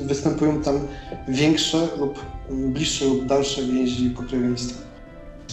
Występują 0.06 0.62
tam 0.62 0.80
większe 1.28 1.88
lub 2.00 2.20
bliższe 2.50 3.06
lub 3.06 3.26
dalsze 3.26 3.64
więzi 3.64 4.10
pokrewieństwa. 4.10 4.93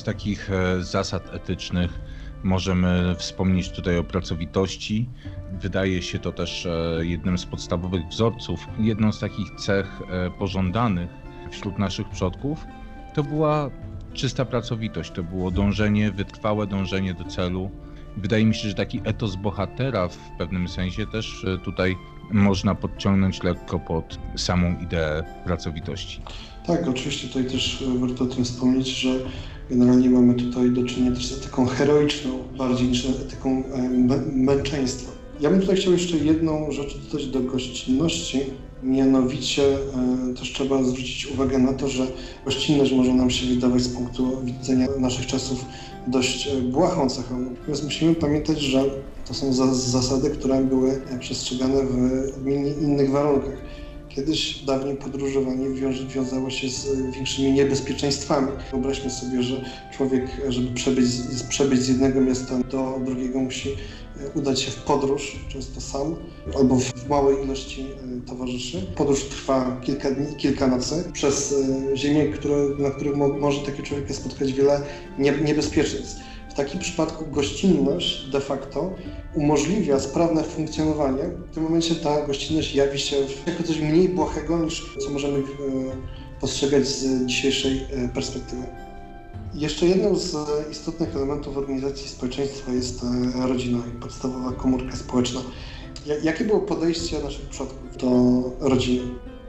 Z 0.00 0.04
takich 0.04 0.50
e, 0.50 0.82
zasad 0.82 1.34
etycznych 1.34 2.00
możemy 2.42 3.14
wspomnieć 3.18 3.70
tutaj 3.70 3.98
o 3.98 4.04
pracowitości. 4.04 5.08
Wydaje 5.52 6.02
się 6.02 6.18
to 6.18 6.32
też 6.32 6.66
e, 6.66 6.98
jednym 7.02 7.38
z 7.38 7.46
podstawowych 7.46 8.06
wzorców. 8.06 8.66
Jedną 8.78 9.12
z 9.12 9.20
takich 9.20 9.50
cech 9.50 10.02
e, 10.10 10.30
pożądanych 10.30 11.10
wśród 11.50 11.78
naszych 11.78 12.08
przodków 12.08 12.64
to 13.14 13.22
była 13.22 13.70
czysta 14.12 14.44
pracowitość, 14.44 15.10
to 15.10 15.22
było 15.22 15.50
dążenie, 15.50 16.10
wytrwałe 16.10 16.66
dążenie 16.66 17.14
do 17.14 17.24
celu. 17.24 17.70
Wydaje 18.16 18.46
mi 18.46 18.54
się, 18.54 18.68
że 18.68 18.74
taki 18.74 19.00
etos 19.04 19.36
bohatera 19.36 20.08
w 20.08 20.18
pewnym 20.38 20.68
sensie 20.68 21.06
też 21.06 21.46
tutaj 21.64 21.96
można 22.30 22.74
podciągnąć 22.74 23.42
lekko 23.42 23.78
pod 23.78 24.18
samą 24.36 24.78
ideę 24.78 25.22
pracowitości. 25.44 26.22
Tak, 26.66 26.88
oczywiście 26.88 27.28
tutaj 27.28 27.44
też 27.44 27.82
e, 27.82 27.98
warto 27.98 28.24
o 28.24 28.26
tym 28.26 28.44
wspomnieć, 28.44 28.88
że 28.88 29.18
generalnie 29.70 30.10
mamy 30.10 30.34
tutaj 30.34 30.70
do 30.70 30.84
czynienia 30.84 31.12
też 31.16 31.26
z 31.26 31.38
etyką 31.38 31.66
heroiczną, 31.66 32.30
bardziej 32.58 32.88
niż 32.88 33.04
etyką 33.04 33.62
e, 33.72 33.78
mę- 33.90 34.32
męczeństwa. 34.34 35.12
Ja 35.40 35.50
bym 35.50 35.60
tutaj 35.60 35.76
chciał 35.76 35.92
jeszcze 35.92 36.16
jedną 36.16 36.70
rzecz 36.72 36.96
dodać 36.98 37.26
do 37.26 37.40
gościnności, 37.40 38.40
mianowicie 38.82 39.62
e, 39.74 40.34
też 40.38 40.52
trzeba 40.52 40.82
zwrócić 40.84 41.26
uwagę 41.26 41.58
na 41.58 41.72
to, 41.72 41.88
że 41.88 42.06
gościnność 42.44 42.92
może 42.92 43.14
nam 43.14 43.30
się 43.30 43.46
wydawać 43.46 43.82
z 43.82 43.88
punktu 43.88 44.40
widzenia 44.44 44.86
naszych 44.98 45.26
czasów 45.26 45.64
dość 46.06 46.48
błahą 46.62 47.08
cechą. 47.08 47.38
Natomiast 47.40 47.84
musimy 47.84 48.14
pamiętać, 48.14 48.60
że 48.60 48.84
to 49.28 49.34
są 49.34 49.52
za- 49.52 49.74
zasady, 49.74 50.30
które 50.30 50.64
były 50.64 51.00
przestrzegane 51.20 51.84
w 52.38 52.82
innych 52.82 53.10
warunkach. 53.10 53.62
Kiedyś 54.14 54.64
dawniej 54.64 54.96
podróżowanie 54.96 55.66
wiązało 56.14 56.50
się 56.50 56.68
z 56.68 57.10
większymi 57.14 57.52
niebezpieczeństwami. 57.52 58.48
Wyobraźmy 58.70 59.10
sobie, 59.10 59.42
że 59.42 59.64
człowiek, 59.92 60.26
żeby 60.48 60.74
przebyć, 60.74 61.06
przebyć 61.48 61.80
z 61.80 61.88
jednego 61.88 62.20
miasta 62.20 62.58
do 62.58 63.00
drugiego, 63.04 63.38
musi 63.40 63.68
e, 63.70 63.74
udać 64.34 64.60
się 64.60 64.70
w 64.70 64.76
podróż, 64.76 65.36
często 65.48 65.80
sam, 65.80 66.16
albo 66.58 66.76
w 66.76 67.08
małej 67.08 67.44
ilości 67.44 67.80
e, 67.80 68.26
towarzyszy. 68.28 68.86
Podróż 68.96 69.24
trwa 69.24 69.80
kilka 69.84 70.10
dni, 70.10 70.36
kilka 70.36 70.66
nocy 70.66 71.04
przez 71.12 71.54
e, 71.92 71.96
ziemię, 71.96 72.26
które, 72.26 72.56
na 72.78 72.90
której 72.90 73.16
mo, 73.16 73.28
może 73.28 73.60
taki 73.60 73.82
człowiek 73.82 74.14
spotkać 74.14 74.52
wiele 74.52 74.82
nie, 75.18 75.32
niebezpieczeństw. 75.32 76.29
W 76.50 76.54
takim 76.54 76.80
przypadku 76.80 77.26
gościnność 77.26 78.30
de 78.30 78.40
facto 78.40 78.94
umożliwia 79.34 80.00
sprawne 80.00 80.44
funkcjonowanie. 80.44 81.22
W 81.50 81.54
tym 81.54 81.62
momencie 81.62 81.94
ta 81.94 82.26
gościnność 82.26 82.74
jawi 82.74 82.98
się 82.98 83.16
jako 83.46 83.62
coś 83.62 83.80
mniej 83.80 84.08
błahego 84.08 84.58
niż 84.58 84.94
co 84.98 85.10
możemy 85.10 85.38
e, 85.38 85.42
postrzegać 86.40 86.86
z 86.88 87.26
dzisiejszej 87.26 87.86
e, 87.90 88.08
perspektywy. 88.08 88.62
Jeszcze 89.54 89.86
jedną 89.86 90.16
z 90.16 90.36
istotnych 90.70 91.16
elementów 91.16 91.56
organizacji 91.56 92.08
społeczeństwa 92.08 92.72
jest 92.72 93.00
e, 93.44 93.46
rodzina 93.48 93.78
i 93.78 94.00
podstawowa 94.02 94.52
komórka 94.52 94.96
społeczna. 94.96 95.40
Ja- 96.06 96.18
Jakie 96.22 96.44
było 96.44 96.60
podejście 96.60 97.18
naszych 97.18 97.48
przodków 97.48 97.96
do 97.96 98.08
rodziny? 98.60 99.02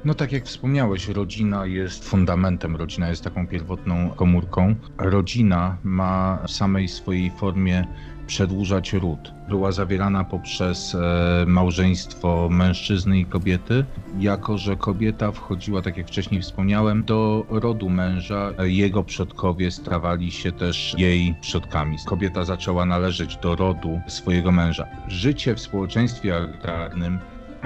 No 0.05 0.13
tak 0.13 0.31
jak 0.31 0.45
wspomniałeś, 0.45 1.07
rodzina 1.07 1.65
jest 1.65 2.09
fundamentem, 2.09 2.75
rodzina 2.75 3.09
jest 3.09 3.23
taką 3.23 3.47
pierwotną 3.47 4.09
komórką. 4.09 4.75
Rodzina 4.97 5.77
ma 5.83 6.39
w 6.47 6.51
samej 6.51 6.87
swojej 6.87 7.31
formie 7.31 7.87
przedłużać 8.27 8.93
ród. 8.93 9.33
Była 9.49 9.71
zawierana 9.71 10.23
poprzez 10.23 10.95
e, 10.95 11.45
małżeństwo 11.47 12.49
mężczyzny 12.51 13.19
i 13.19 13.25
kobiety, 13.25 13.85
jako 14.19 14.57
że 14.57 14.75
kobieta 14.75 15.31
wchodziła, 15.31 15.81
tak 15.81 15.97
jak 15.97 16.07
wcześniej 16.07 16.41
wspomniałem, 16.41 17.03
do 17.03 17.45
rodu 17.49 17.89
męża. 17.89 18.51
Jego 18.63 19.03
przodkowie 19.03 19.71
stawali 19.71 20.31
się 20.31 20.51
też 20.51 20.95
jej 20.97 21.35
przodkami. 21.41 21.97
Kobieta 22.05 22.45
zaczęła 22.45 22.85
należeć 22.85 23.37
do 23.37 23.55
rodu 23.55 24.01
swojego 24.07 24.51
męża. 24.51 24.87
Życie 25.07 25.55
w 25.55 25.59
społeczeństwie 25.59 26.37
agrarnym 26.37 27.19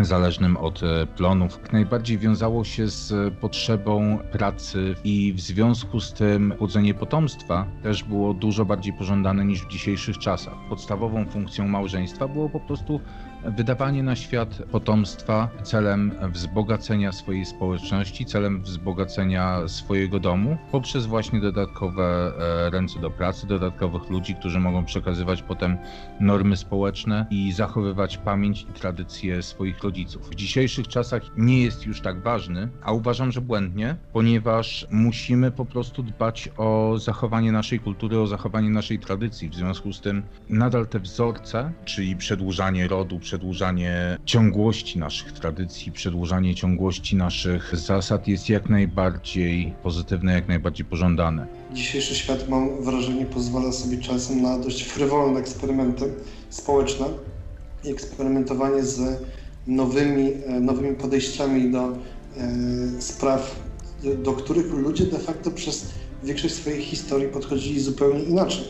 zależnym 0.04 0.58
od 0.58 0.84
e, 0.84 1.08
plonów, 1.08 1.60
najbardziej 1.74 2.18
wiązało 2.18 2.64
się 2.64 2.88
z 2.88 3.34
potrzebą 3.34 4.20
pracy 4.32 4.96
i 5.04 5.34
w 5.34 5.42
związku 5.42 6.00
z 6.00 6.14
tym 6.14 6.54
płodzenie 6.58 6.94
potomstwa 6.94 7.66
też 7.84 8.04
było 8.04 8.34
dużo 8.34 8.66
bardziej 8.66 8.94
pożądane 8.94 9.46
niż 9.46 9.62
w 9.62 9.68
dzisiejszych 9.68 10.18
czasach. 10.18 10.54
Podstawową 10.70 11.26
funkcją 11.26 11.68
małżeństwa 11.68 12.28
było 12.28 12.50
po 12.50 12.60
prostu 12.60 13.00
wydawanie 13.48 14.04
na 14.04 14.16
świat 14.16 14.62
potomstwa 14.72 15.50
celem 15.64 16.12
wzbogacenia 16.32 17.12
swojej 17.12 17.46
społeczności, 17.46 18.26
celem 18.26 18.62
wzbogacenia 18.62 19.68
swojego 19.68 20.20
domu 20.20 20.58
poprzez 20.72 21.06
właśnie 21.06 21.40
dodatkowe 21.40 22.32
e, 22.40 22.70
ręce 22.70 23.00
do 23.00 23.12
pracy, 23.12 23.48
dodatkowych 23.48 24.10
ludzi, 24.10 24.36
którzy 24.36 24.60
mogą 24.60 24.86
przekazywać 24.86 25.42
potem 25.42 25.78
normy 26.20 26.58
społeczne 26.58 27.26
i 27.30 27.52
zachowywać 27.52 28.18
pamięć 28.18 28.62
i 28.62 28.74
tradycje 28.74 29.44
swoich 29.44 29.84
rodziców. 29.84 30.30
W 30.30 30.36
dzisiejszych 30.36 30.88
czasach 30.88 31.22
nie 31.38 31.64
jest 31.64 31.86
już 31.86 32.02
tak 32.02 32.22
ważny, 32.22 32.70
a 32.84 32.92
uważam, 32.92 33.32
że 33.32 33.42
błędnie, 33.42 33.96
ponieważ 34.14 34.88
musimy 34.92 35.52
po 35.52 35.66
prostu 35.66 36.04
dbać 36.04 36.50
o 36.58 36.98
zachowanie 36.98 37.52
naszej 37.52 37.80
kultury, 37.80 38.20
o 38.20 38.28
zachowanie 38.28 38.70
naszej 38.70 39.00
tradycji. 39.00 39.50
W 39.50 39.56
związku 39.56 39.94
z 39.94 40.02
tym 40.02 40.24
nadal 40.50 40.88
te 40.88 41.00
wzorce, 41.00 41.72
czyli 41.86 42.16
przedłużanie 42.16 42.88
rodu, 42.88 43.20
ciągłości 44.26 45.00
naszych 45.00 45.32
tradycji, 45.32 45.92
przedłużanie 45.92 46.56
ciągłości 46.56 47.16
naszych 47.16 47.76
zasad 47.78 48.28
jest 48.28 48.50
jak 48.50 48.70
najbardziej 48.70 49.74
pozytywne, 49.84 50.34
jak 50.34 50.48
najbardziej 50.48 50.86
pożądane. 50.86 51.48
Dzisiejszy 51.74 52.16
świat, 52.16 52.50
mam 52.50 52.84
wrażenie, 52.84 53.26
pozwala 53.26 53.72
sobie 53.72 53.98
czasem 53.98 54.42
na 54.42 54.60
dość 54.60 54.84
frywolne 54.84 55.40
eksperymenty 55.40 56.14
społeczne 56.50 57.06
i 57.84 57.90
eksperymentowanie 57.90 58.84
z 58.84 59.22
nowymi, 59.68 60.32
e, 60.46 60.60
nowymi 60.60 60.96
podejściami 60.96 61.72
do 61.72 61.88
e, 61.88 61.98
spraw, 63.00 63.66
do 64.24 64.34
których 64.34 64.74
ludzie 64.74 65.06
de 65.06 65.20
facto 65.20 65.52
przez 65.52 65.94
większość 66.24 66.54
swojej 66.54 66.82
historii 66.82 67.28
podchodzili 67.28 67.80
zupełnie 67.80 68.24
inaczej. 68.24 68.64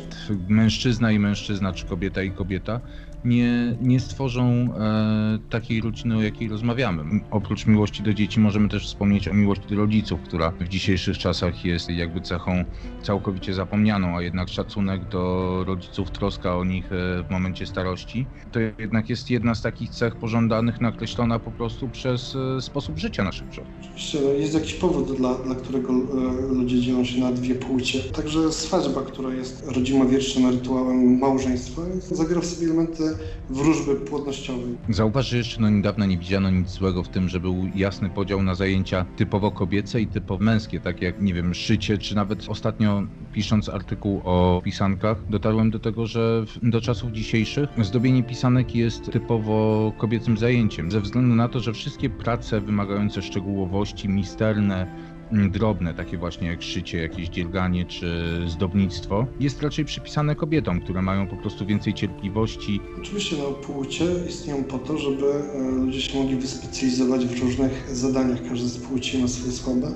Mężczyzna 0.47 1.11
i 1.11 1.19
mężczyzna, 1.19 1.73
czy 1.73 1.85
kobieta 1.85 2.23
i 2.23 2.31
kobieta 2.31 2.81
nie, 3.25 3.77
nie 3.81 3.99
stworzą 3.99 4.43
e, 4.43 5.39
takiej 5.49 5.81
rodziny, 5.81 6.17
o 6.17 6.21
jakiej 6.21 6.49
rozmawiamy. 6.49 7.03
Oprócz 7.31 7.65
miłości 7.65 8.03
do 8.03 8.13
dzieci 8.13 8.39
możemy 8.39 8.69
też 8.69 8.87
wspomnieć 8.87 9.27
o 9.27 9.33
miłości 9.33 9.65
do 9.69 9.75
rodziców, 9.75 10.19
która 10.21 10.51
w 10.51 10.67
dzisiejszych 10.67 11.17
czasach 11.17 11.65
jest 11.65 11.89
jakby 11.89 12.21
cechą 12.21 12.65
całkowicie 13.01 13.53
zapomnianą, 13.53 14.17
a 14.17 14.21
jednak 14.21 14.49
szacunek 14.49 15.09
do 15.09 15.63
rodziców, 15.67 16.11
troska 16.11 16.57
o 16.57 16.63
nich 16.63 16.85
e, 16.85 17.23
w 17.23 17.31
momencie 17.31 17.65
starości, 17.65 18.25
to 18.51 18.59
jednak 18.59 19.09
jest 19.09 19.29
jedna 19.29 19.55
z 19.55 19.61
takich 19.61 19.89
cech 19.89 20.15
pożądanych, 20.15 20.81
nakreślona 20.81 21.39
po 21.39 21.51
prostu 21.51 21.89
przez 21.89 22.35
e, 22.57 22.61
sposób 22.61 22.97
życia 22.97 23.23
naszych 23.23 23.49
przodków. 23.49 23.75
Oczywiście 23.81 24.19
no, 24.21 24.29
jest 24.29 24.53
jakiś 24.53 24.73
powód, 24.73 25.17
dla, 25.17 25.35
dla 25.35 25.55
którego 25.55 25.93
e, 25.93 26.53
ludzie 26.53 26.81
dzielą 26.81 27.05
się 27.05 27.19
na 27.19 27.31
dwie 27.31 27.55
płcie. 27.55 27.99
Także 27.99 28.51
swadźba, 28.51 29.01
która 29.01 29.33
jest 29.33 29.67
rodzimowiecznym 29.67 30.51
rytuałem 30.51 31.19
małżeństwa, 31.19 31.81
zawiera 32.11 32.41
w 32.41 32.45
sobie 32.45 32.65
elementy 32.67 33.14
wróżby 33.49 33.95
płodnościowej. 33.95 34.77
Zauważ, 34.89 35.29
że 35.29 35.37
jeszcze 35.37 35.61
no 35.61 35.69
niedawno 35.69 36.05
nie 36.05 36.17
widziano 36.17 36.49
nic 36.49 36.69
złego 36.69 37.03
w 37.03 37.09
tym, 37.09 37.29
że 37.29 37.39
był 37.39 37.67
jasny 37.75 38.09
podział 38.09 38.43
na 38.43 38.55
zajęcia 38.55 39.05
typowo 39.15 39.51
kobiece 39.51 40.01
i 40.01 40.07
typowo 40.07 40.43
męskie, 40.43 40.79
tak 40.79 41.01
jak, 41.01 41.21
nie 41.21 41.33
wiem, 41.33 41.53
szycie, 41.53 41.97
czy 41.97 42.15
nawet 42.15 42.49
ostatnio 42.49 43.03
pisząc 43.33 43.69
artykuł 43.69 44.21
o 44.23 44.61
pisankach, 44.63 45.23
dotarłem 45.29 45.71
do 45.71 45.79
tego, 45.79 46.07
że 46.07 46.45
do 46.63 46.81
czasów 46.81 47.11
dzisiejszych 47.11 47.69
zdobienie 47.81 48.23
pisanek 48.23 48.75
jest 48.75 49.11
typowo 49.11 49.91
kobiecym 49.97 50.37
zajęciem, 50.37 50.91
ze 50.91 51.01
względu 51.01 51.35
na 51.35 51.47
to, 51.49 51.59
że 51.59 51.73
wszystkie 51.73 52.09
prace 52.09 52.61
wymagające 52.61 53.21
szczegółowości, 53.21 54.09
misterne, 54.09 54.87
drobne, 55.31 55.93
takie 55.93 56.17
właśnie 56.17 56.47
jak 56.47 56.61
szycie, 56.63 56.97
jakieś 56.97 57.29
dzierganie 57.29 57.85
czy 57.85 58.07
zdobnictwo, 58.47 59.25
jest 59.39 59.61
raczej 59.61 59.85
przypisane 59.85 60.35
kobietom, 60.35 60.81
które 60.81 61.01
mają 61.01 61.27
po 61.27 61.35
prostu 61.37 61.65
więcej 61.65 61.93
cierpliwości, 61.93 62.79
Oczywiście 63.01 63.35
no, 63.39 63.43
płcie 63.51 64.05
istnieją 64.29 64.63
po 64.63 64.77
to, 64.79 64.97
żeby 64.97 65.25
e, 65.33 65.71
ludzie 65.71 66.01
się 66.01 66.19
mogli 66.19 66.35
wyspecjalizować 66.35 67.25
w 67.25 67.41
różnych 67.43 67.95
zadaniach. 67.95 68.49
Każda 68.49 68.67
z 68.67 68.77
płci 68.77 69.17
ma 69.21 69.27
swoje 69.27 69.51
słabe 69.51 69.91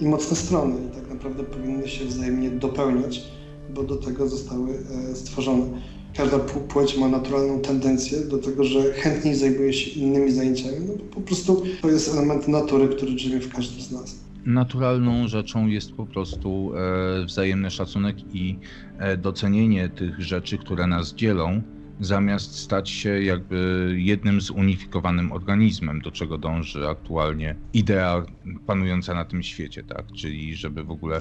i 0.00 0.06
mocne 0.06 0.36
strony 0.36 0.74
i 0.88 0.94
tak 1.00 1.08
naprawdę 1.10 1.44
powinny 1.44 1.88
się 1.88 2.04
wzajemnie 2.04 2.50
dopełniać, 2.50 3.22
bo 3.74 3.82
do 3.82 3.96
tego 3.96 4.28
zostały 4.28 4.70
e, 5.10 5.14
stworzone. 5.16 5.64
Każda 6.16 6.36
pł- 6.36 6.60
płeć 6.60 6.98
ma 6.98 7.08
naturalną 7.08 7.60
tendencję 7.60 8.20
do 8.20 8.38
tego, 8.38 8.64
że 8.64 8.92
chętniej 8.92 9.34
zajmuje 9.34 9.72
się 9.72 10.00
innymi 10.00 10.32
zajęciami. 10.32 10.76
No, 10.88 10.92
po 11.14 11.20
prostu 11.20 11.62
to 11.82 11.90
jest 11.90 12.14
element 12.14 12.48
natury, 12.48 12.88
który 12.88 13.12
drzemie 13.12 13.40
w 13.40 13.52
każdym 13.52 13.80
z 13.80 13.90
nas. 13.92 14.27
Naturalną 14.48 15.28
rzeczą 15.28 15.66
jest 15.66 15.92
po 15.92 16.06
prostu 16.06 16.72
e, 16.74 17.24
wzajemny 17.24 17.70
szacunek 17.70 18.34
i 18.34 18.58
e, 18.98 19.16
docenienie 19.16 19.88
tych 19.88 20.20
rzeczy, 20.20 20.58
które 20.58 20.86
nas 20.86 21.14
dzielą, 21.14 21.62
zamiast 22.00 22.58
stać 22.58 22.90
się 22.90 23.22
jakby 23.22 23.94
jednym 23.98 24.40
zunifikowanym 24.40 25.32
organizmem, 25.32 26.00
do 26.00 26.10
czego 26.10 26.38
dąży 26.38 26.88
aktualnie 26.88 27.56
idea 27.72 28.26
panująca 28.66 29.14
na 29.14 29.24
tym 29.24 29.42
świecie, 29.42 29.82
tak? 29.82 30.12
Czyli 30.12 30.56
żeby 30.56 30.84
w 30.84 30.90
ogóle 30.90 31.20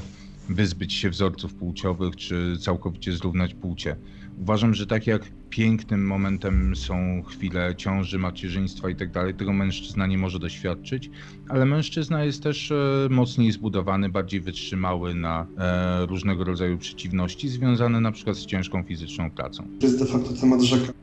wyzbyć 0.50 0.94
się 0.94 1.10
wzorców 1.10 1.56
płciowych, 1.56 2.16
czy 2.16 2.58
całkowicie 2.60 3.12
zrównać 3.14 3.54
płcie. 3.54 3.96
Uważam, 4.42 4.74
że 4.74 4.88
tak 4.88 5.08
jak 5.08 5.22
pięknym 5.50 6.06
momentem 6.06 6.76
są 6.76 7.24
chwile 7.28 7.76
ciąży, 7.78 8.20
macierzyństwa 8.20 8.90
i 8.90 8.96
tak 8.96 9.12
dalej, 9.12 9.34
tego 9.34 9.54
mężczyzna 9.54 10.08
nie 10.08 10.18
może 10.18 10.40
doświadczyć, 10.40 11.10
ale 11.50 11.66
mężczyzna 11.66 12.24
jest 12.24 12.44
też 12.44 12.72
e, 12.72 13.08
mocniej 13.10 13.52
zbudowany, 13.52 14.10
bardziej 14.10 14.42
wytrzymały 14.42 15.16
na 15.16 15.48
e, 15.58 16.06
różnego 16.06 16.44
rodzaju 16.44 16.78
przeciwności, 16.78 17.50
związane 17.50 18.02
na 18.02 18.12
przykład 18.12 18.38
z 18.38 18.46
ciężką 18.46 18.84
fizyczną 18.84 19.32
pracą. 19.32 19.68
To 19.80 19.86
jest 19.88 20.00
de 20.00 20.06
facto 20.06 20.34
temat 20.42 20.62
rzeka. 20.62 20.94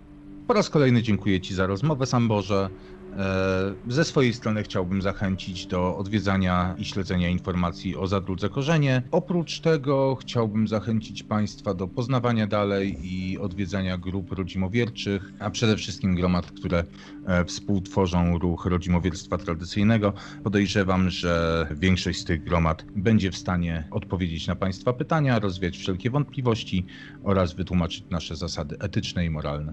Po 0.47 0.55
raz 0.55 0.71
kolejny 0.71 1.03
dziękuję 1.03 1.41
Ci 1.41 1.55
za 1.55 1.67
rozmowę, 1.67 2.07
Sam 2.07 2.29
Boże. 2.29 2.71
E, 3.19 3.75
Ze 3.89 4.05
swojej 4.05 4.35
strony 4.35 4.63
chciałbym 4.63 5.03
zachęcić 5.03 5.67
do 5.67 5.97
odwiedzania 5.97 6.75
i 6.79 6.85
śledzenia 6.85 7.29
informacji 7.29 7.97
o 7.97 8.07
Zadrudze 8.07 8.49
Korzenie. 8.49 9.03
Oprócz 9.11 9.61
tego 9.61 10.17
chciałbym 10.21 10.69
zachęcić 10.69 11.23
Państwa 11.23 11.75
do 11.75 11.89
poznawania 11.89 12.47
dalej 12.47 12.97
i 13.03 13.39
odwiedzania 13.39 13.99
grup 13.99 14.33
rodzimowierczych, 14.33 15.33
a 15.39 15.51
przede 15.51 15.77
wszystkim 15.77 16.15
gromad, 16.15 16.47
które 16.47 16.85
e, 17.27 17.45
współtworzą 17.45 18.39
ruch 18.39 18.67
rodzimowierstwa 18.67 19.39
tradycyjnego. 19.39 20.13
Podejrzewam, 20.45 21.11
że 21.11 21.67
większość 21.71 22.21
z 22.21 22.25
tych 22.25 22.45
gromad 22.45 22.85
będzie 22.97 23.31
w 23.31 23.37
stanie 23.37 23.89
odpowiedzieć 23.91 24.47
na 24.47 24.57
Państwa 24.57 24.93
pytania, 24.93 25.39
rozwiać 25.39 25.77
wszelkie 25.79 26.11
wątpliwości 26.11 26.87
oraz 27.23 27.55
wytłumaczyć 27.55 28.05
nasze 28.11 28.37
zasady 28.37 28.77
etyczne 28.81 29.25
i 29.25 29.31
moralne. 29.31 29.73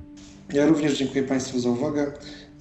Ja 0.54 0.66
również 0.66 0.98
dziękuję 0.98 1.24
Państwu 1.24 1.60
za 1.60 1.70
uwagę. 1.70 2.12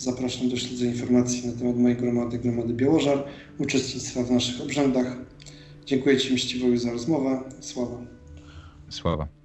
Zapraszam 0.01 0.49
do 0.49 0.57
śledzenia 0.57 0.93
informacji 0.93 1.47
na 1.47 1.53
temat 1.53 1.77
mojej 1.77 1.97
gromady, 1.97 2.39
gromady 2.39 2.75
Białożar, 2.75 3.25
uczestnictwa 3.59 4.23
w 4.23 4.31
naszych 4.31 4.61
obrzędach. 4.61 5.17
Dziękuję 5.87 6.19
Ci 6.19 6.35
Mściwowi 6.35 6.79
za 6.79 6.93
rozmowę. 6.93 7.43
Sława. 7.61 7.97
Sława. 8.89 9.40